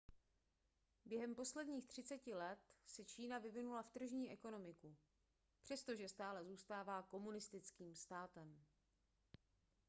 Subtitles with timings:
[1.05, 4.97] během posledních třiceti let se čína vyvinula v tržní ekonomiku
[5.61, 8.63] přestože stále zůstává komunistickým státem